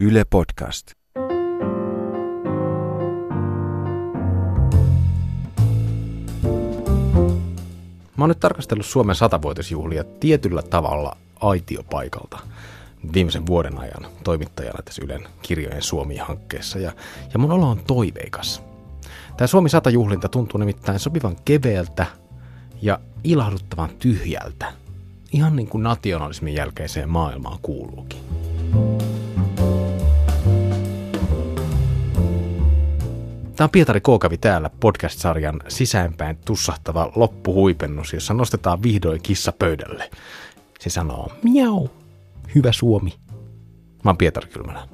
Yle 0.00 0.24
Podcast. 0.30 0.90
Mä 8.16 8.24
oon 8.24 8.28
nyt 8.28 8.40
tarkastellut 8.40 8.86
Suomen 8.86 9.16
satavuotisjuhlia 9.16 10.04
tietyllä 10.04 10.62
tavalla 10.62 11.16
aitiopaikalta 11.40 12.38
viimeisen 13.12 13.46
vuoden 13.46 13.78
ajan 13.78 14.06
toimittajana 14.24 14.82
tässä 14.82 15.02
Ylen 15.04 15.28
kirjojen 15.42 15.82
Suomi-hankkeessa 15.82 16.78
ja, 16.78 16.92
ja 17.32 17.38
mun 17.38 17.52
olo 17.52 17.70
on 17.70 17.80
toiveikas. 17.86 18.62
Tämä 19.36 19.46
Suomi 19.46 19.68
100 19.68 19.90
juhlinta 19.90 20.28
tuntuu 20.28 20.58
nimittäin 20.58 20.98
sopivan 20.98 21.36
keveältä 21.44 22.06
ja 22.82 23.00
ilahduttavan 23.24 23.90
tyhjältä, 23.98 24.72
ihan 25.32 25.56
niin 25.56 25.68
kuin 25.68 25.82
nationalismin 25.82 26.54
jälkeiseen 26.54 27.08
maailmaan 27.08 27.58
kuuluukin. 27.62 28.27
Tämä 33.58 33.66
on 33.66 33.70
Pietari 33.70 34.00
Kookavi 34.00 34.38
täällä 34.38 34.70
podcast-sarjan 34.80 35.60
sisäänpäin 35.68 36.38
tussahtava 36.44 37.12
loppuhuipennus, 37.16 38.12
jossa 38.12 38.34
nostetaan 38.34 38.82
vihdoin 38.82 39.22
kissa 39.22 39.52
pöydälle. 39.52 40.10
Se 40.78 40.90
sanoo, 40.90 41.32
miau, 41.42 41.88
hyvä 42.54 42.72
Suomi. 42.72 43.14
Mä 44.04 44.10
oon 44.10 44.16
Pietari 44.16 44.48
Kylmälä. 44.48 44.88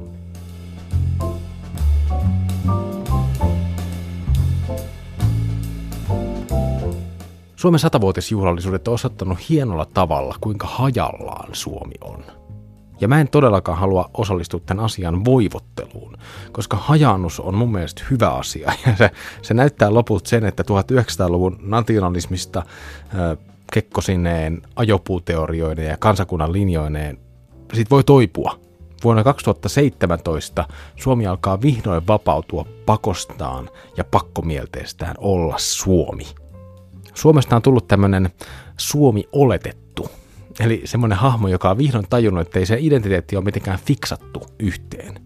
Suomen 7.57 7.81
satavuotisjuhlallisuudet 7.81 8.89
on 8.89 8.95
osoittanut 8.95 9.49
hienolla 9.49 9.85
tavalla, 9.85 10.37
kuinka 10.41 10.67
hajallaan 10.67 11.49
Suomi 11.53 11.95
on. 12.01 12.44
Ja 13.01 13.09
mä 13.09 13.21
en 13.21 13.29
todellakaan 13.29 13.79
halua 13.79 14.11
osallistua 14.15 14.61
tämän 14.67 14.85
asian 14.85 15.25
voivotteluun, 15.25 16.17
koska 16.53 16.77
hajannus 16.77 17.41
on 17.41 17.55
mun 17.55 17.73
mielestä 17.73 18.03
hyvä 18.11 18.31
asia. 18.31 18.73
Ja 18.87 18.97
se, 18.97 19.11
se 19.43 19.55
näyttää 19.55 19.95
loput 19.95 20.27
sen, 20.27 20.45
että 20.45 20.63
1900-luvun 20.63 21.59
nationalismista 21.63 22.59
äh, 22.59 23.39
kekkosineen, 23.73 24.63
ajopuuteorioineen 24.77 25.89
ja 25.89 25.97
kansakunnan 25.97 26.53
linjoineen 26.53 27.19
sit 27.73 27.91
voi 27.91 28.05
toipua. 28.05 28.59
Vuonna 29.05 29.25
2017 29.25 30.69
Suomi 30.97 31.27
alkaa 31.27 31.63
vihdoin 31.63 32.07
vapautua 32.07 32.67
pakostaan 32.87 33.71
ja 33.97 34.05
pakkomielteestään 34.05 35.15
olla 35.19 35.55
Suomi. 35.59 36.27
Suomesta 37.15 37.57
on 37.57 37.63
tullut 37.63 37.89
tämmöinen 37.89 38.31
Suomi 38.77 39.29
oletettu. 39.33 40.11
Eli 40.61 40.83
semmoinen 40.85 41.19
hahmo, 41.19 41.49
joka 41.49 41.71
on 41.71 41.79
vihdoin 41.79 42.07
tajunnut, 42.11 42.47
että 42.47 42.59
ei 42.59 42.67
se 42.67 42.77
identiteetti 42.81 43.37
ole 43.37 43.45
mitenkään 43.45 43.79
fiksattu 43.87 44.43
yhteen. 44.59 45.21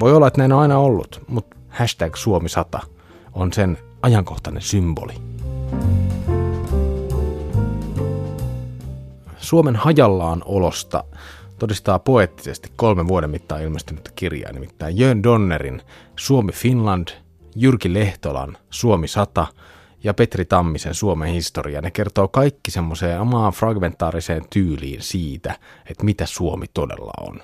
Voi 0.00 0.12
olla, 0.12 0.26
että 0.26 0.38
näin 0.38 0.52
on 0.52 0.60
aina 0.60 0.78
ollut, 0.78 1.22
mutta 1.28 1.56
hashtag 1.68 2.16
Suomi 2.16 2.48
100 2.48 2.80
on 3.32 3.52
sen 3.52 3.78
ajankohtainen 4.02 4.62
symboli. 4.62 5.14
Suomen 9.36 9.76
hajallaan 9.76 10.42
olosta 10.44 11.04
todistaa 11.58 11.98
poeettisesti 11.98 12.72
kolmen 12.76 13.08
vuoden 13.08 13.30
mittaan 13.30 13.62
ilmestynyt 13.62 14.12
kirjaa, 14.14 14.52
nimittäin 14.52 14.98
Jön 14.98 15.22
Donnerin 15.22 15.82
Suomi 16.16 16.52
Finland, 16.52 17.08
Jyrki 17.56 17.94
Lehtolan 17.94 18.56
Suomi 18.70 19.08
100 19.08 19.46
ja 20.04 20.14
Petri 20.14 20.44
Tammisen 20.44 20.94
Suomen 20.94 21.28
historia. 21.28 21.80
Ne 21.80 21.90
kertoo 21.90 22.28
kaikki 22.28 22.70
semmoiseen 22.70 23.20
omaan 23.20 23.52
fragmentaariseen 23.52 24.44
tyyliin 24.50 25.02
siitä, 25.02 25.58
että 25.90 26.04
mitä 26.04 26.26
Suomi 26.26 26.66
todella 26.74 27.12
on. 27.20 27.40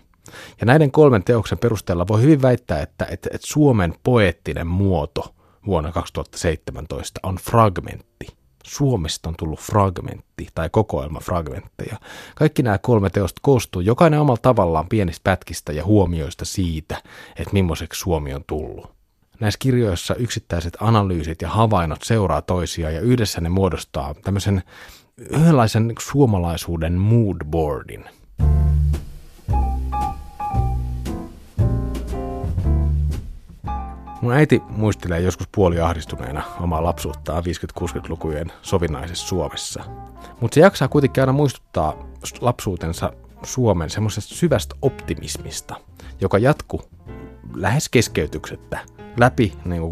Ja 0.61 0.66
näiden 0.66 0.91
kolmen 0.91 1.25
teoksen 1.25 1.58
perusteella 1.58 2.08
voi 2.08 2.22
hyvin 2.22 2.42
väittää, 2.42 2.83
että, 2.83 3.05
että, 3.05 3.31
että 3.33 3.47
Suomen 3.47 3.94
poeettinen 4.03 4.66
muoto 4.66 5.34
vuonna 5.66 5.92
2017 5.92 7.20
on 7.22 7.36
fragmentti. 7.36 8.26
Suomesta 8.65 9.28
on 9.28 9.34
tullut 9.38 9.60
fragmentti 9.60 10.48
tai 10.54 10.71
kokoelma 10.71 11.21
fragmentteja. 11.21 11.97
Kaikki 12.34 12.62
nämä 12.62 12.78
kolme 12.78 13.10
teosta 13.10 13.41
koostuu 13.42 13.82
jokainen 13.82 14.21
omalla 14.21 14.41
tavallaan 14.42 14.88
pienistä 14.88 15.21
pätkistä 15.25 15.72
ja 15.72 15.84
huomioista 15.84 16.44
siitä, 16.44 17.03
että 17.37 17.53
millaiseksi 17.53 18.00
Suomi 18.00 18.34
on 18.34 18.44
tullut. 18.47 19.00
Näissä 19.41 19.59
kirjoissa 19.59 20.15
yksittäiset 20.15 20.77
analyysit 20.81 21.43
ja 21.43 21.49
havainnot 21.49 22.03
seuraa 22.03 22.43
toisiaan 22.43 22.95
ja 22.95 23.01
yhdessä 23.01 23.41
ne 23.41 23.49
muodostaa 23.49 24.15
tämmöisen 24.15 24.62
yhdenlaisen 25.19 25.93
suomalaisuuden 26.01 26.93
moodboardin. 26.93 28.05
Mun 34.23 34.33
äiti 34.33 34.62
muistelee 34.69 35.21
joskus 35.21 35.49
puoliahdistuneena 35.55 36.43
omaa 36.61 36.84
lapsuuttaan 36.84 37.43
50-60-lukujen 37.45 38.53
sovinnaisessa 38.62 39.27
Suomessa. 39.27 39.84
Mutta 40.41 40.55
se 40.55 40.61
jaksaa 40.61 40.89
kuitenkin 40.89 41.22
aina 41.22 41.33
muistuttaa 41.33 42.07
lapsuutensa 42.41 43.12
Suomen 43.43 43.91
semmoisesta 43.91 44.34
syvästä 44.34 44.75
optimismista, 44.83 45.77
joka 46.21 46.39
jatku 46.39 46.81
lähes 47.55 47.89
keskeytyksettä 47.89 48.78
läpi 49.16 49.53
niin 49.65 49.82
60-, 49.82 49.87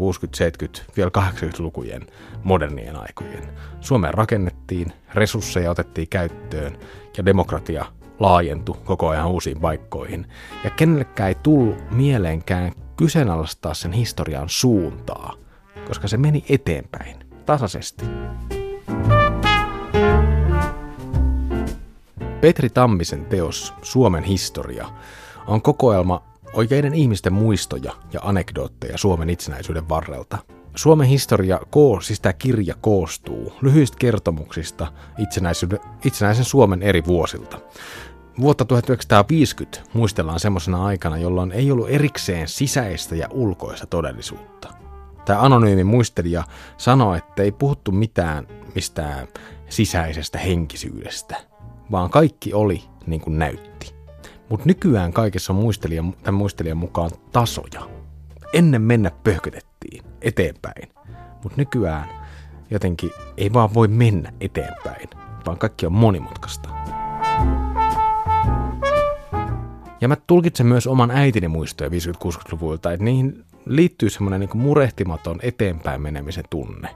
70-, 0.67 0.83
vielä 0.97 1.11
80-lukujen 1.17 2.07
modernien 2.43 2.95
aikojen. 2.95 3.49
Suomeen 3.79 4.13
rakennettiin, 4.13 4.93
resursseja 5.13 5.71
otettiin 5.71 6.07
käyttöön 6.07 6.77
ja 7.17 7.25
demokratia 7.25 7.85
laajentui 8.19 8.77
koko 8.83 9.09
ajan 9.09 9.27
uusiin 9.27 9.59
paikkoihin. 9.59 10.27
Ja 10.63 10.69
kenellekään 10.69 11.29
ei 11.29 11.35
tullut 11.35 11.91
mieleenkään 11.91 12.71
kyseenalaistaa 12.97 13.73
sen 13.73 13.91
historian 13.91 14.49
suuntaa, 14.49 15.33
koska 15.87 16.07
se 16.07 16.17
meni 16.17 16.45
eteenpäin 16.49 17.17
tasaisesti. 17.45 18.05
Petri 22.41 22.69
Tammisen 22.69 23.25
teos 23.25 23.73
Suomen 23.81 24.23
historia 24.23 24.87
on 25.47 25.61
kokoelma 25.61 26.28
oikeiden 26.59 26.93
ihmisten 26.93 27.33
muistoja 27.33 27.93
ja 28.13 28.19
anekdootteja 28.23 28.97
Suomen 28.97 29.29
itsenäisyyden 29.29 29.89
varrelta. 29.89 30.37
Suomen 30.75 31.07
historia, 31.07 31.59
siis 32.01 32.19
tämä 32.19 32.33
kirja 32.33 32.75
koostuu 32.81 33.53
lyhyistä 33.61 33.97
kertomuksista 33.99 34.93
itsenäisen 36.05 36.45
Suomen 36.45 36.83
eri 36.83 37.05
vuosilta. 37.05 37.59
Vuotta 38.39 38.65
1950 38.65 39.81
muistellaan 39.93 40.39
semmoisena 40.39 40.85
aikana, 40.85 41.17
jolloin 41.17 41.51
ei 41.51 41.71
ollut 41.71 41.89
erikseen 41.89 42.47
sisäistä 42.47 43.15
ja 43.15 43.27
ulkoista 43.31 43.87
todellisuutta. 43.87 44.73
Tämä 45.25 45.41
anonyymi 45.41 45.83
muistelija 45.83 46.43
sanoi, 46.77 47.17
että 47.17 47.43
ei 47.43 47.51
puhuttu 47.51 47.91
mitään 47.91 48.47
mistään 48.75 49.27
sisäisestä 49.69 50.37
henkisyydestä, 50.37 51.35
vaan 51.91 52.09
kaikki 52.09 52.53
oli 52.53 52.83
niin 53.07 53.21
kuin 53.21 53.39
näytti. 53.39 53.98
Mutta 54.49 54.65
nykyään 54.65 55.13
kaikessa 55.13 55.53
on 55.53 55.59
muistelijan, 55.59 56.13
tämän 56.23 56.37
muistelijan 56.37 56.77
mukaan 56.77 57.11
tasoja. 57.31 57.89
Ennen 58.53 58.81
mennä 58.81 59.11
pöhkötettiin 59.23 60.05
eteenpäin, 60.21 60.89
mutta 61.43 61.57
nykyään 61.57 62.09
jotenkin 62.71 63.11
ei 63.37 63.53
vaan 63.53 63.73
voi 63.73 63.87
mennä 63.87 64.33
eteenpäin, 64.41 65.09
vaan 65.45 65.57
kaikki 65.57 65.85
on 65.85 65.93
monimutkaista. 65.93 66.69
Ja 70.01 70.07
mä 70.07 70.15
tulkitsen 70.27 70.65
myös 70.65 70.87
oman 70.87 71.11
äitini 71.11 71.47
muistoja 71.47 71.89
50-60-luvulta, 71.89 72.91
että 72.91 73.03
niihin 73.03 73.45
liittyy 73.65 74.09
semmoinen 74.09 74.39
niin 74.39 74.57
murehtimaton 74.57 75.39
eteenpäin 75.41 76.01
menemisen 76.01 76.43
tunne. 76.49 76.95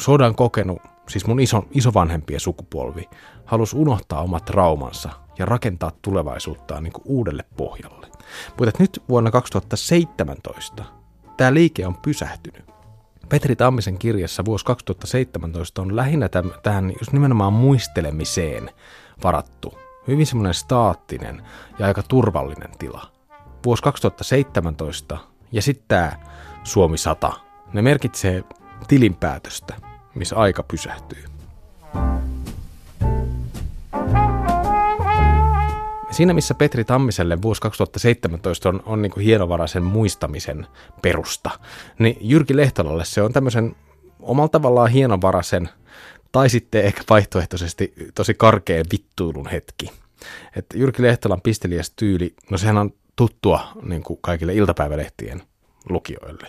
Sodan 0.00 0.34
kokenut, 0.34 0.82
siis 1.08 1.26
mun 1.26 1.40
iso, 1.40 1.64
isovanhempien 1.70 2.40
sukupolvi, 2.40 3.08
halusi 3.44 3.76
unohtaa 3.76 4.22
omat 4.22 4.44
traumansa 4.44 5.23
ja 5.38 5.46
rakentaa 5.46 5.92
tulevaisuuttaan 6.02 6.82
niin 6.82 6.92
uudelle 7.04 7.44
pohjalle. 7.56 8.06
Mutta 8.58 8.78
nyt 8.78 9.02
vuonna 9.08 9.30
2017 9.30 10.84
tämä 11.36 11.54
liike 11.54 11.86
on 11.86 11.94
pysähtynyt. 11.94 12.64
Petri 13.28 13.56
Tammisen 13.56 13.98
kirjassa 13.98 14.44
vuosi 14.44 14.64
2017 14.64 15.82
on 15.82 15.96
lähinnä 15.96 16.28
tähän 16.62 16.92
just 17.00 17.12
nimenomaan 17.12 17.52
muistelemiseen 17.52 18.70
varattu 19.24 19.78
hyvin 20.08 20.26
semmoinen 20.26 20.54
staattinen 20.54 21.42
ja 21.78 21.86
aika 21.86 22.02
turvallinen 22.02 22.70
tila. 22.78 23.06
Vuosi 23.64 23.82
2017 23.82 25.18
ja 25.52 25.62
sitten 25.62 25.84
tämä 25.88 26.12
Suomi 26.64 26.98
100, 26.98 27.32
ne 27.72 27.82
merkitsee 27.82 28.44
tilinpäätöstä, 28.88 29.74
missä 30.14 30.36
aika 30.36 30.62
pysähtyy. 30.62 31.33
Siinä 36.14 36.32
missä 36.34 36.54
Petri 36.54 36.84
Tammiselle 36.84 37.42
vuosi 37.42 37.60
2017 37.60 38.68
on, 38.68 38.82
on 38.86 39.02
niin 39.02 39.12
kuin 39.12 39.24
hienovaraisen 39.24 39.82
muistamisen 39.82 40.66
perusta, 41.02 41.50
niin 41.98 42.16
Jyrki 42.20 42.56
Lehtolalle 42.56 43.04
se 43.04 43.22
on 43.22 43.32
tämmöisen 43.32 43.76
omalla 44.20 44.48
tavallaan 44.48 44.90
hienovaraisen 44.90 45.68
tai 46.32 46.48
sitten 46.48 46.84
ehkä 46.84 47.02
vaihtoehtoisesti 47.10 47.94
tosi 48.14 48.34
karkeen 48.34 48.84
vittuilun 48.92 49.48
hetki. 49.48 49.90
Että 50.56 50.78
Jyrki 50.78 51.02
Lehtolan 51.02 51.40
pisteliäs 51.40 51.92
tyyli, 51.96 52.34
no 52.50 52.58
sehän 52.58 52.78
on 52.78 52.90
tuttua 53.16 53.60
niin 53.82 54.02
kuin 54.02 54.18
kaikille 54.22 54.54
iltapäivälehtien 54.54 55.42
lukijoille. 55.88 56.48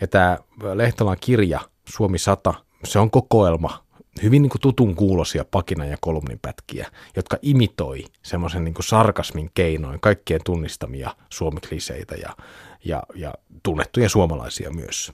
Ja 0.00 0.06
tämä 0.06 0.38
Lehtolan 0.74 1.16
kirja 1.20 1.60
Suomi 1.88 2.18
100, 2.18 2.54
se 2.84 2.98
on 2.98 3.10
kokoelma 3.10 3.84
hyvin 4.22 4.42
niin 4.42 4.50
kuin 4.50 4.60
tutun 4.60 4.94
kuulosia 4.94 5.44
pakina- 5.50 5.84
ja 5.84 5.96
kolumninpätkiä, 6.00 6.86
jotka 7.16 7.36
imitoi 7.42 8.04
semmoisen 8.22 8.64
niin 8.64 8.74
sarkasmin 8.80 9.50
keinoin 9.54 10.00
kaikkien 10.00 10.40
tunnistamia 10.44 11.14
suomikliseitä 11.30 12.14
ja, 12.14 12.36
ja, 12.84 13.02
ja 13.14 13.34
tunnettuja 13.62 14.08
suomalaisia 14.08 14.70
myös. 14.70 15.12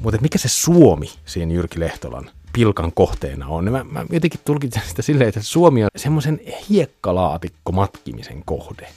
Mutta 0.00 0.20
mikä 0.20 0.38
se 0.38 0.48
Suomi 0.48 1.10
siinä 1.24 1.52
Jyrki 1.52 1.80
Lehtolan 1.80 2.30
pilkan 2.52 2.92
kohteena 2.92 3.46
on? 3.46 3.72
Mä, 3.72 3.84
mä 3.84 4.04
jotenkin 4.12 4.40
tulkitsen 4.44 4.82
sitä 4.86 5.02
silleen, 5.02 5.28
että 5.28 5.42
Suomi 5.42 5.84
on 5.84 5.90
semmoisen 5.96 6.40
hiekkalaatikko 6.68 7.72
matkimisen 7.72 8.42
kohde. 8.44 8.88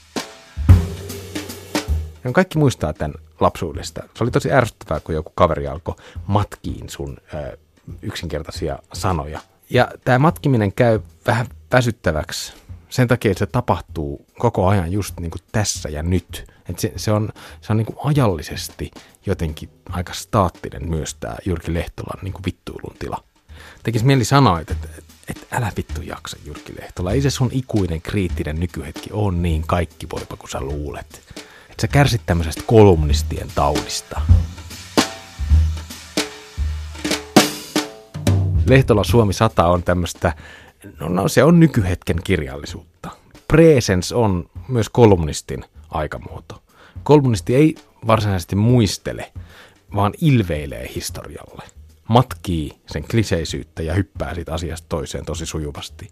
Ja 2.27 2.33
kaikki 2.33 2.57
muistaa 2.57 2.93
tämän 2.93 3.13
lapsuudesta. 3.39 4.03
Se 4.15 4.23
oli 4.23 4.31
tosi 4.31 4.51
ärsyttävää, 4.51 4.99
kun 4.99 5.15
joku 5.15 5.31
kaveri 5.35 5.67
alkoi 5.67 5.95
matkiin 6.27 6.89
sun 6.89 7.17
ö, 7.33 7.57
yksinkertaisia 8.01 8.79
sanoja. 8.93 9.39
Ja 9.69 9.91
tämä 10.03 10.19
matkiminen 10.19 10.73
käy 10.73 10.99
vähän 11.27 11.47
väsyttäväksi 11.71 12.53
sen 12.89 13.07
takia, 13.07 13.31
että 13.31 13.39
se 13.39 13.45
tapahtuu 13.45 14.25
koko 14.39 14.67
ajan 14.67 14.91
just 14.91 15.19
niin 15.19 15.31
kuin 15.31 15.41
tässä 15.51 15.89
ja 15.89 16.03
nyt. 16.03 16.51
Et 16.69 16.79
se, 16.79 16.93
se 16.95 17.11
on, 17.11 17.29
se 17.61 17.73
on 17.73 17.77
niin 17.77 17.85
kuin 17.85 17.97
ajallisesti 18.03 18.91
jotenkin 19.25 19.69
aika 19.89 20.13
staattinen 20.13 20.89
myös 20.89 21.15
tämä 21.19 21.35
Jyrki 21.45 21.73
Lehtolan 21.73 22.19
niin 22.21 22.33
kuin 22.33 22.45
vittuilun 22.45 22.95
tila. 22.99 23.23
Tekisi 23.83 24.05
mieli 24.05 24.25
sanoa, 24.25 24.59
että, 24.59 24.73
että, 24.73 24.87
että 25.27 25.57
älä 25.57 25.71
vittu 25.77 26.01
jaksa 26.01 26.37
Jyrki 26.45 26.73
Lehtola. 26.81 27.11
Ei 27.11 27.21
se 27.21 27.29
sun 27.29 27.49
ikuinen 27.51 28.01
kriittinen 28.01 28.59
nykyhetki 28.59 29.09
on 29.13 29.41
niin 29.41 29.63
kaikki 29.67 30.07
voipa 30.11 30.35
kuin 30.35 30.49
sä 30.49 30.61
luulet. 30.61 31.21
Että 31.77 31.87
sä 31.87 31.93
kärsit 31.93 32.21
tämmöisestä 32.25 32.63
kolumnistien 32.65 33.47
taudista. 33.55 34.21
Lehtola 38.65 39.03
Suomi 39.03 39.33
100 39.33 39.67
on 39.67 39.83
tämmöistä, 39.83 40.33
no, 40.99 41.09
no 41.09 41.27
se 41.27 41.43
on 41.43 41.59
nykyhetken 41.59 42.19
kirjallisuutta. 42.23 43.09
Presence 43.47 44.15
on 44.15 44.49
myös 44.67 44.89
kolumnistin 44.89 45.65
aikamuoto. 45.89 46.63
Kolumnisti 47.03 47.55
ei 47.55 47.75
varsinaisesti 48.07 48.55
muistele, 48.55 49.31
vaan 49.95 50.13
ilveilee 50.21 50.91
historialle. 50.95 51.63
Matkii 52.07 52.71
sen 52.87 53.03
kliseisyyttä 53.03 53.83
ja 53.83 53.93
hyppää 53.93 54.35
siitä 54.35 54.53
asiasta 54.53 54.85
toiseen 54.89 55.25
tosi 55.25 55.45
sujuvasti. 55.45 56.11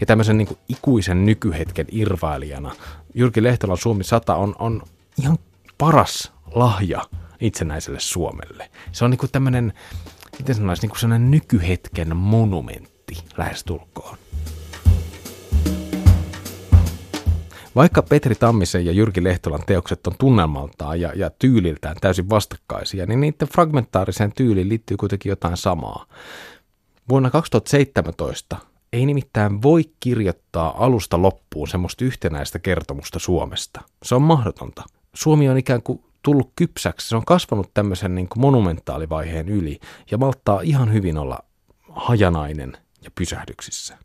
Ja 0.00 0.06
tämmöisen 0.06 0.38
niin 0.38 0.58
ikuisen 0.68 1.26
nykyhetken 1.26 1.86
irvailijana 1.90 2.74
Jyrki 3.14 3.42
Lehtolan 3.42 3.78
Suomi 3.78 4.04
100 4.04 4.34
on, 4.34 4.54
on 4.58 4.82
ihan 5.18 5.38
paras 5.78 6.32
lahja 6.54 7.06
itsenäiselle 7.40 8.00
Suomelle. 8.00 8.70
Se 8.92 9.04
on 9.04 9.10
niin 9.10 9.18
kuin 9.18 9.32
tämmöinen, 9.32 9.72
miten 10.38 10.54
sanoisi, 10.54 10.82
niin 10.82 10.90
kuin 10.90 11.00
sellainen 11.00 11.30
nykyhetken 11.30 12.16
monumentti 12.16 13.24
lähestulkoon. 13.36 14.18
Vaikka 17.76 18.02
Petri 18.02 18.34
Tammisen 18.34 18.86
ja 18.86 18.92
Jyrki 18.92 19.24
Lehtolan 19.24 19.62
teokset 19.66 20.06
on 20.06 20.14
tunnelmaltaan 20.18 21.00
ja, 21.00 21.12
ja 21.16 21.30
tyyliltään 21.30 21.96
täysin 22.00 22.30
vastakkaisia, 22.30 23.06
niin 23.06 23.20
niiden 23.20 23.48
fragmentaariseen 23.48 24.32
tyyliin 24.32 24.68
liittyy 24.68 24.96
kuitenkin 24.96 25.30
jotain 25.30 25.56
samaa. 25.56 26.06
Vuonna 27.08 27.30
2017 27.30 28.56
ei 28.92 29.06
nimittäin 29.06 29.62
voi 29.62 29.84
kirjoittaa 30.00 30.84
alusta 30.84 31.22
loppuun 31.22 31.68
semmoista 31.68 32.04
yhtenäistä 32.04 32.58
kertomusta 32.58 33.18
Suomesta. 33.18 33.80
Se 34.02 34.14
on 34.14 34.22
mahdotonta. 34.22 34.84
Suomi 35.14 35.48
on 35.48 35.58
ikään 35.58 35.82
kuin 35.82 36.04
tullut 36.22 36.52
kypsäksi, 36.56 37.08
se 37.08 37.16
on 37.16 37.24
kasvanut 37.24 37.70
tämmöisen 37.74 38.14
niin 38.14 38.28
kuin 38.28 38.40
monumentaalivaiheen 38.40 39.48
yli 39.48 39.80
ja 40.10 40.18
malttaa 40.18 40.60
ihan 40.60 40.92
hyvin 40.92 41.18
olla 41.18 41.38
hajanainen 41.88 42.76
ja 43.02 43.10
pysähdyksissä. 43.14 43.98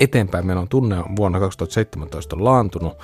eteenpäin 0.00 0.68
tunne 0.68 0.98
on 0.98 1.16
vuonna 1.16 1.40
2017 1.40 2.36
laantunut 2.38 2.98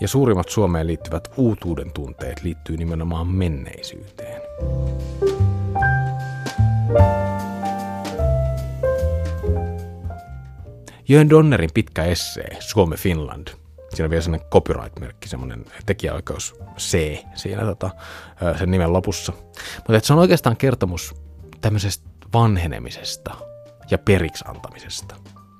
ja 0.00 0.08
suurimmat 0.08 0.48
Suomeen 0.48 0.86
liittyvät 0.86 1.28
uutuuden 1.36 1.92
tunteet 1.92 2.42
liittyy 2.42 2.76
nimenomaan 2.76 3.26
menneisyyteen. 3.26 4.42
Jön 11.08 11.30
Donnerin 11.30 11.70
pitkä 11.74 12.04
essee 12.04 12.56
Suomi 12.60 12.96
Finland. 12.96 13.48
Siinä 13.94 14.04
on 14.04 14.10
vielä 14.10 14.22
sellainen 14.22 14.48
copyright-merkki, 14.50 15.28
semmoinen 15.28 15.64
tekijäoikeus 15.86 16.54
C 16.78 17.18
siinä 17.34 17.62
tota, 17.62 17.90
sen 18.58 18.70
nimen 18.70 18.92
lopussa. 18.92 19.32
Mutta 19.76 20.00
se 20.02 20.12
on 20.12 20.18
oikeastaan 20.18 20.56
kertomus 20.56 21.14
tämmöisestä 21.60 22.08
vanhenemisesta 22.34 23.34
ja 23.90 23.98
periksi 23.98 24.44
antamisesta. 24.48 25.14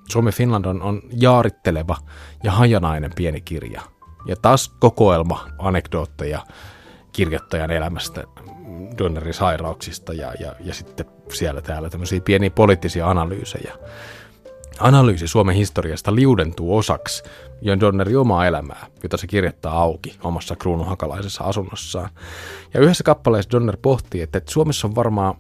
Suomi 0.09 0.33
Finland 0.33 0.65
on, 0.65 0.83
on 0.83 1.03
jaaritteleva 1.13 1.97
ja 2.43 2.53
hajanainen 2.53 3.11
pieni 3.17 3.41
kirja. 3.41 3.83
Ja 4.27 4.37
taas 4.37 4.69
kokoelma 4.69 5.49
anekdootteja 5.59 6.47
kirjoittajan 7.13 7.71
elämästä, 7.71 8.25
Donnerin 8.99 9.35
sairauksista 9.35 10.13
ja, 10.13 10.33
ja, 10.41 10.55
ja 10.61 10.75
sitten 10.75 11.07
siellä 11.33 11.63
täällä 11.63 11.91
tämmöisiä 11.91 12.21
pieniä 12.21 12.51
poliittisia 12.51 13.11
analyysejä. 13.11 13.75
Analyysi 14.81 15.29
Suomen 15.29 15.57
historiasta 15.57 16.15
liudentuu 16.15 16.77
osaksi 16.77 17.23
Jön 17.63 17.81
Donnerin 17.81 18.19
omaa 18.19 18.47
elämää, 18.47 18.87
jota 19.03 19.17
se 19.17 19.27
kirjoittaa 19.27 19.83
auki 19.83 20.17
omassa 20.23 20.57
kruunuhakalaisessa 20.57 21.45
asunnossaan. 21.45 22.11
Ja 22.75 22.81
yhdessä 22.81 23.05
kappaleessa 23.05 23.51
Donner 23.51 23.77
pohtii, 23.83 24.23
että 24.23 24.41
Suomessa 24.49 24.87
on 24.87 24.95
varmaan 24.95 25.35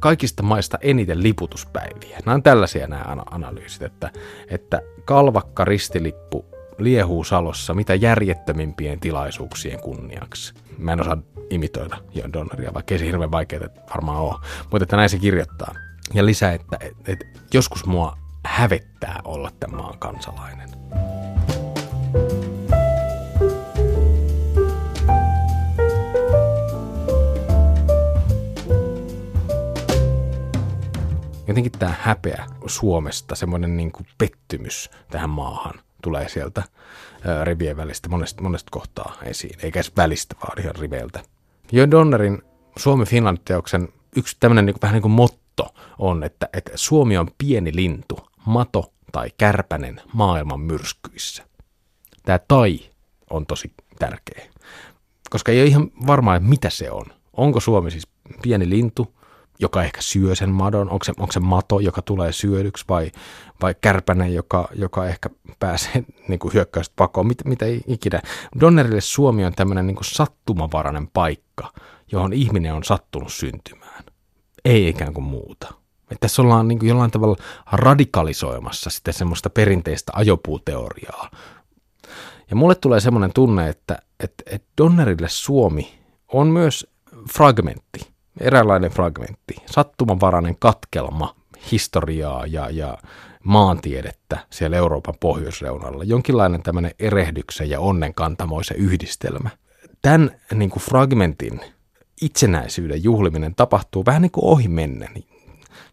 kaikista 0.00 0.42
maista 0.42 0.78
eniten 0.80 1.22
liputuspäiviä. 1.22 2.18
Nämä 2.26 2.34
on 2.34 2.42
tällaisia 2.42 2.86
nämä 2.86 3.04
analyysit, 3.30 3.82
että, 3.82 4.10
että 4.50 4.80
kalvakka 5.04 5.64
ristilippu 5.64 6.44
liehuu 6.78 7.24
salossa 7.24 7.74
mitä 7.74 7.94
järjettömimpien 7.94 9.00
tilaisuuksien 9.00 9.80
kunniaksi. 9.80 10.54
Mä 10.78 10.92
en 10.92 11.00
osaa 11.00 11.18
imitoida 11.50 11.96
Jon 12.14 12.32
Donneria, 12.32 12.74
vaikka 12.74 12.94
ei 12.94 12.98
se 12.98 13.06
hirveän 13.06 13.30
vaikeaa 13.30 13.68
varmaan 13.90 14.18
ole. 14.18 14.34
Mutta 14.70 14.82
että 14.82 14.96
näin 14.96 15.10
se 15.10 15.18
kirjoittaa. 15.18 15.74
Ja 16.14 16.26
lisää, 16.26 16.52
että, 16.52 16.76
että, 16.80 17.12
että 17.12 17.26
joskus 17.54 17.86
mua 17.86 18.23
hävettää 18.44 19.20
olla 19.24 19.50
tämän 19.60 19.76
maan 19.76 19.98
kansalainen. 19.98 20.68
jotenkin 31.54 31.72
tämä 31.72 31.94
häpeä 32.00 32.46
Suomesta, 32.66 33.34
semmoinen 33.34 33.76
niin 33.76 33.92
kuin 33.92 34.06
pettymys 34.18 34.90
tähän 35.10 35.30
maahan 35.30 35.74
tulee 36.02 36.28
sieltä 36.28 36.62
rivien 37.44 37.76
välistä 37.76 38.08
monesta, 38.08 38.42
monesta 38.42 38.70
kohtaa 38.70 39.16
esiin, 39.22 39.58
eikä 39.62 39.78
edes 39.78 39.92
välistä, 39.96 40.34
vaan 40.42 40.60
ihan 40.60 40.74
riveiltä. 40.74 41.22
Jo 41.72 41.90
Donnerin 41.90 42.42
Suomi-Finland-teoksen 42.76 43.88
yksi 44.16 44.36
tämmöinen 44.40 44.66
niin 44.66 44.74
kuin, 44.74 44.82
vähän 44.82 44.94
niin 44.94 45.02
kuin 45.02 45.12
motto 45.12 45.74
on, 45.98 46.24
että, 46.24 46.48
että 46.52 46.72
Suomi 46.74 47.18
on 47.18 47.30
pieni 47.38 47.74
lintu, 47.74 48.28
mato 48.46 48.92
tai 49.12 49.30
kärpänen 49.38 50.00
maailman 50.12 50.60
myrskyissä. 50.60 51.44
Tämä 52.22 52.38
tai 52.38 52.80
on 53.30 53.46
tosi 53.46 53.72
tärkeä, 53.98 54.46
koska 55.30 55.52
ei 55.52 55.60
ole 55.60 55.68
ihan 55.68 55.90
varmaa, 56.06 56.40
mitä 56.40 56.70
se 56.70 56.90
on. 56.90 57.06
Onko 57.32 57.60
Suomi 57.60 57.90
siis 57.90 58.08
pieni 58.42 58.70
lintu, 58.70 59.14
joka 59.58 59.82
ehkä 59.82 60.02
syö 60.02 60.34
sen 60.34 60.50
madon, 60.50 60.90
onko 60.90 61.04
se, 61.04 61.12
onko 61.18 61.32
se 61.32 61.40
mato, 61.40 61.80
joka 61.80 62.02
tulee 62.02 62.32
syödyksi 62.32 62.84
vai, 62.88 63.10
vai 63.62 63.74
kärpänen, 63.80 64.34
joka, 64.34 64.68
joka 64.74 65.06
ehkä 65.06 65.30
pääsee 65.58 66.04
niin 66.28 66.38
kuin 66.38 66.54
hyökkäystä 66.54 66.92
pakoon, 66.96 67.26
mitä, 67.26 67.48
mitä 67.48 67.66
ikinä. 67.86 68.22
Donnerille 68.60 69.00
Suomi 69.00 69.44
on 69.44 69.52
tämmöinen 69.52 69.86
niin 69.86 69.96
kuin 69.96 70.04
sattumavarainen 70.04 71.08
paikka, 71.08 71.72
johon 72.12 72.32
ihminen 72.32 72.74
on 72.74 72.84
sattunut 72.84 73.32
syntymään, 73.32 74.04
ei 74.64 74.88
ikään 74.88 75.14
kuin 75.14 75.24
muuta. 75.24 75.83
Että 76.10 76.20
tässä 76.20 76.42
ollaan 76.42 76.68
niin 76.68 76.78
kuin 76.78 76.88
jollain 76.88 77.10
tavalla 77.10 77.36
radikalisoimassa 77.72 78.90
sitten 78.90 79.14
semmoista 79.14 79.50
perinteistä 79.50 80.12
ajopuuteoriaa. 80.14 81.30
Ja 82.50 82.56
mulle 82.56 82.74
tulee 82.74 83.00
semmoinen 83.00 83.32
tunne, 83.32 83.68
että, 83.68 83.98
että, 84.20 84.44
että 84.46 84.68
Donnerille 84.78 85.28
Suomi 85.28 85.98
on 86.28 86.46
myös 86.46 86.86
fragmentti– 87.32 88.00
eräänlainen 88.40 88.90
fragmentti, 88.90 89.54
sattumanvarainen 89.66 90.56
katkelma 90.58 91.34
historiaa 91.72 92.46
ja, 92.46 92.70
ja 92.70 92.98
maantiedettä 93.44 94.38
siellä 94.50 94.76
Euroopan 94.76 95.14
pohjoisreunalla. 95.20 96.04
Jonkinlainen 96.04 96.62
tämmöinen 96.62 96.94
erehdyksen 96.98 97.70
ja 97.70 97.80
onnenkantamoisen 97.80 98.76
yhdistelmä. 98.76 99.50
Tämän 100.02 100.30
niin 100.54 100.70
kuin 100.70 100.82
fragmentin 100.82 101.60
itsenäisyyden 102.22 103.04
juhliminen 103.04 103.54
tapahtuu 103.54 104.06
vähän 104.06 104.22
niin 104.22 104.32
kuin 104.32 104.44
ohi 104.44 104.68
mennen. 104.68 105.10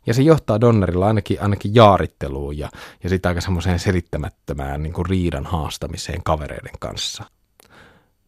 Ja 0.05 0.13
se 0.13 0.21
johtaa 0.21 0.61
Donnerilla 0.61 1.07
ainakin, 1.07 1.41
ainakin 1.41 1.75
jaaritteluun 1.75 2.57
ja, 2.57 2.69
ja 3.03 3.09
sitten 3.09 3.29
aika 3.29 3.41
semmoiseen 3.41 3.79
selittämättömään 3.79 4.83
niin 4.83 4.93
kuin 4.93 5.05
riidan 5.05 5.45
haastamiseen 5.45 6.23
kavereiden 6.23 6.73
kanssa. 6.79 7.23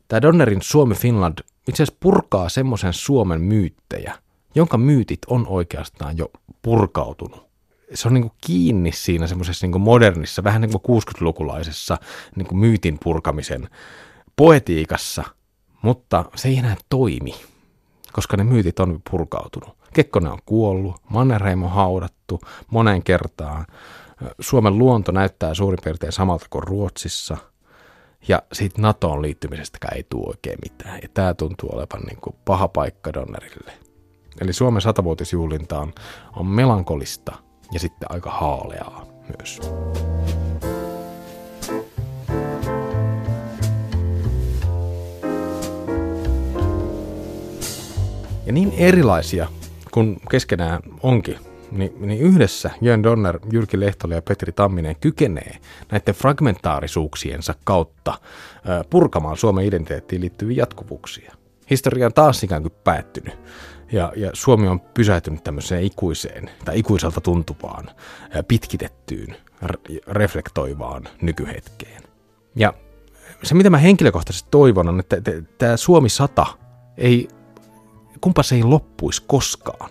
Tämä 0.07 0.21
Donnerin 0.21 0.61
Suomi-Finland 0.61 1.37
itse 1.67 1.83
asiassa 1.83 1.97
purkaa 1.99 2.49
semmoisen 2.49 2.93
Suomen 2.93 3.41
myyttejä, 3.41 4.17
jonka 4.55 4.77
myytit 4.77 5.19
on 5.27 5.47
oikeastaan 5.47 6.17
jo 6.17 6.31
purkautunut. 6.61 7.45
Se 7.93 8.07
on 8.07 8.13
niin 8.13 8.21
kuin 8.21 8.37
kiinni 8.45 8.91
siinä 8.91 9.27
semmoisessa 9.27 9.67
niin 9.67 9.81
modernissa, 9.81 10.43
vähän 10.43 10.61
niin 10.61 10.79
kuin 10.81 11.01
60-lukulaisessa 11.03 11.97
niin 12.35 12.47
kuin 12.47 12.59
myytin 12.59 12.97
purkamisen 13.03 13.69
poetiikassa, 14.35 15.23
mutta 15.81 16.25
se 16.35 16.47
ei 16.47 16.57
enää 16.57 16.75
toimi, 16.89 17.35
koska 18.13 18.37
ne 18.37 18.43
myytit 18.43 18.79
on 18.79 19.01
purkautunut. 19.11 19.82
Kekkonen 19.93 20.31
on 20.31 20.39
kuollut, 20.45 20.95
Mannerheim 21.09 21.63
on 21.63 21.69
haudattu 21.69 22.41
moneen 22.71 23.03
kertaan. 23.03 23.65
Suomen 24.39 24.77
luonto 24.77 25.11
näyttää 25.11 25.53
suurin 25.53 25.79
piirtein 25.83 26.11
samalta 26.11 26.45
kuin 26.49 26.63
Ruotsissa. 26.63 27.37
Ja 28.27 28.41
siitä 28.53 28.81
NATOon 28.81 29.21
liittymisestäkään 29.21 29.97
ei 29.97 30.03
tule 30.09 30.27
oikein 30.27 30.59
mitään. 30.63 30.99
Ja 31.01 31.09
tämä 31.13 31.33
tuntuu 31.33 31.69
olevan 31.73 32.01
niin 32.01 32.21
kuin 32.21 32.35
paha 32.45 32.67
paikka 32.67 33.13
Donnerille. 33.13 33.73
Eli 34.41 34.53
Suomen 34.53 34.81
satavuotisjuhlinta 34.81 35.79
on, 35.79 35.93
on 36.35 36.47
melankolista 36.47 37.35
ja 37.71 37.79
sitten 37.79 38.11
aika 38.11 38.31
haaleaa 38.31 39.05
myös. 39.37 39.61
Ja 48.45 48.53
niin 48.53 48.73
erilaisia 48.77 49.47
kun 49.93 50.19
keskenään 50.29 50.79
onkin, 51.03 51.39
niin, 51.71 51.93
niin 51.99 52.21
yhdessä 52.21 52.71
Jön 52.81 53.03
Donner, 53.03 53.39
Jyrki 53.51 53.79
Lehtola 53.79 54.13
ja 54.13 54.21
Petri 54.21 54.51
Tamminen 54.51 54.95
kykenee 54.95 55.57
näiden 55.91 56.15
fragmentaarisuuksiensa 56.15 57.55
kautta 57.63 58.13
purkamaan 58.89 59.37
Suomen 59.37 59.65
identiteettiin 59.65 60.21
liittyviä 60.21 60.57
jatkuvuuksia. 60.57 61.33
Historia 61.69 62.05
on 62.05 62.13
taas 62.13 62.43
ikään 62.43 62.61
kuin 62.61 62.73
päättynyt 62.83 63.37
ja, 63.91 64.13
ja 64.15 64.29
Suomi 64.33 64.67
on 64.67 64.79
pysähtynyt 64.79 65.43
tämmöiseen 65.43 65.83
ikuiseen 65.83 66.49
tai 66.65 66.79
ikuiselta 66.79 67.21
tuntuvaan, 67.21 67.89
pitkitettyyn, 68.47 69.35
reflektoivaan 70.07 71.03
nykyhetkeen. 71.21 72.03
Ja 72.55 72.73
se, 73.43 73.55
mitä 73.55 73.69
mä 73.69 73.77
henkilökohtaisesti 73.77 74.47
toivon, 74.51 74.89
on, 74.89 74.99
että 74.99 75.17
tämä 75.57 75.77
Suomi 75.77 76.09
100 76.09 76.45
ei 76.97 77.27
kumpa 78.23 78.43
se 78.43 78.55
ei 78.55 78.63
loppuisi 78.63 79.23
koskaan. 79.27 79.89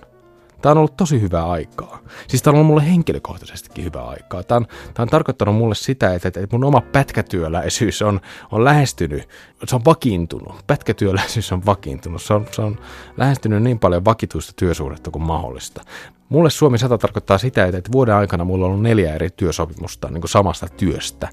Tämä 0.62 0.70
on 0.70 0.78
ollut 0.78 0.96
tosi 0.96 1.20
hyvää 1.20 1.50
aikaa. 1.50 1.98
Siis 2.28 2.42
tämä 2.42 2.52
on 2.52 2.54
ollut 2.54 2.66
mulle 2.66 2.86
henkilökohtaisestikin 2.86 3.84
hyvää 3.84 4.04
aikaa. 4.04 4.42
Tämä 4.42 4.56
on, 4.56 4.66
tämä 4.66 5.04
on 5.04 5.08
tarkoittanut 5.08 5.54
mulle 5.54 5.74
sitä, 5.74 6.14
että, 6.14 6.28
että 6.28 6.46
mun 6.52 6.64
oma 6.64 6.80
pätkätyöläisyys 6.80 8.02
on, 8.02 8.20
on 8.50 8.64
lähestynyt, 8.64 9.28
se 9.66 9.76
on 9.76 9.84
vakiintunut. 9.84 10.66
Pätkätyöläisyys 10.66 11.52
on 11.52 11.66
vakiintunut. 11.66 12.22
Se 12.22 12.34
on, 12.34 12.46
se 12.50 12.62
on 12.62 12.78
lähestynyt 13.16 13.62
niin 13.62 13.78
paljon 13.78 14.04
vakituista 14.04 14.52
työsuhdetta 14.56 15.10
kuin 15.10 15.22
mahdollista. 15.22 15.82
Mulle 16.28 16.50
Suomi 16.50 16.78
100 16.78 16.98
tarkoittaa 16.98 17.38
sitä, 17.38 17.64
että 17.64 17.92
vuoden 17.92 18.14
aikana 18.14 18.44
mulla 18.44 18.66
on 18.66 18.70
ollut 18.70 18.82
neljä 18.82 19.14
eri 19.14 19.30
työsopimusta 19.30 20.08
niin 20.08 20.20
kuin 20.20 20.30
samasta 20.30 20.66
työstä. 20.76 21.28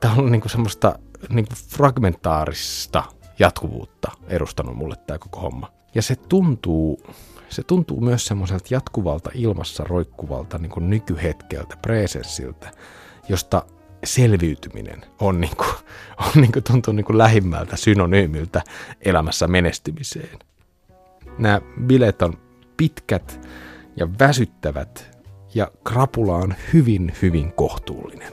Tämä 0.00 0.14
on 0.18 0.32
niin 0.32 0.40
kuin 0.40 0.50
semmoista 0.50 0.98
niin 1.28 1.46
kuin 1.46 1.58
fragmentaarista 1.68 3.02
jatkuvuutta 3.38 4.10
edustanut 4.28 4.76
mulle 4.76 4.96
tämä 5.06 5.18
koko 5.18 5.40
homma. 5.40 5.72
Ja 5.94 6.02
se 6.02 6.16
tuntuu, 6.16 7.00
se 7.48 7.62
tuntuu 7.62 8.00
myös 8.00 8.26
semmoiselta 8.26 8.66
jatkuvalta 8.70 9.30
ilmassa 9.34 9.84
roikkuvalta 9.84 10.58
niin 10.58 10.70
kuin 10.70 10.90
nykyhetkeltä, 10.90 11.76
presenssiltä, 11.76 12.70
josta 13.28 13.62
selviytyminen 14.04 15.02
on, 15.20 15.40
niin 15.40 15.56
kuin, 15.56 15.74
on 16.18 16.42
niin 16.42 16.52
kuin, 16.52 16.62
tuntuu 16.62 16.92
niin 16.92 17.04
kuin 17.04 17.18
lähimmältä 17.18 17.76
synonyymiltä 17.76 18.62
elämässä 19.00 19.48
menestymiseen. 19.48 20.38
Nämä 21.38 21.60
bileet 21.86 22.22
on 22.22 22.38
pitkät 22.76 23.48
ja 23.96 24.08
väsyttävät 24.18 25.18
ja 25.54 25.70
krapula 25.84 26.36
on 26.36 26.54
hyvin, 26.72 27.12
hyvin 27.22 27.52
kohtuullinen. 27.52 28.32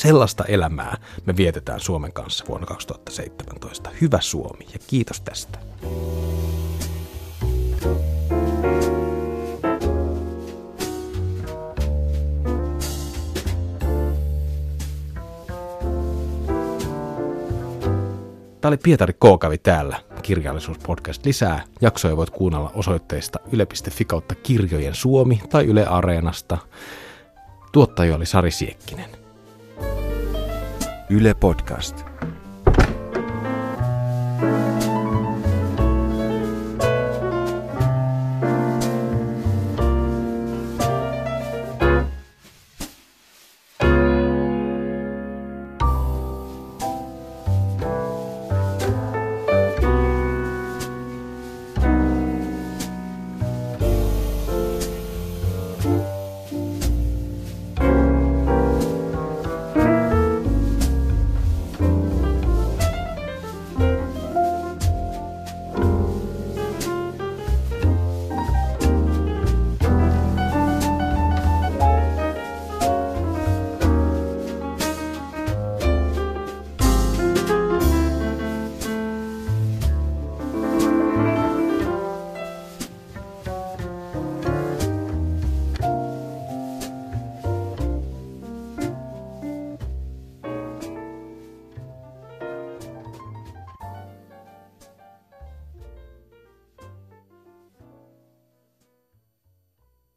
Sellaista 0.00 0.44
elämää 0.44 0.96
me 1.26 1.36
vietetään 1.36 1.80
Suomen 1.80 2.12
kanssa 2.12 2.44
vuonna 2.48 2.66
2017. 2.66 3.90
Hyvä 4.00 4.20
Suomi 4.20 4.66
ja 4.72 4.78
kiitos 4.86 5.20
tästä. 5.20 5.58
Tämä 18.60 18.68
oli 18.70 18.76
Pietari 18.76 19.12
K. 19.12 19.40
kävi 19.40 19.58
täällä, 19.58 20.00
kirjallisuuspodcast. 20.22 21.26
Lisää 21.26 21.64
jaksoja 21.80 22.16
voit 22.16 22.30
kuunnella 22.30 22.70
osoitteista 22.74 23.38
yle.fi 23.52 24.04
kautta 24.04 24.34
kirjojen 24.34 24.94
Suomi 24.94 25.40
tai 25.50 25.64
Yle 25.64 25.86
Areenasta. 25.86 26.58
Tuottaja 27.72 28.16
oli 28.16 28.26
Sari 28.26 28.50
Siekkinen. 28.50 29.19
Yle 31.10 31.34
Podcast. 31.34 31.94